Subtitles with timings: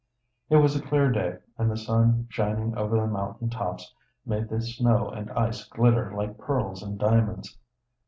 [0.49, 3.93] It was a clear day and the sun, shining over the mountain tops,
[4.25, 7.55] made the snow and ice glitter like pearls and diamonds.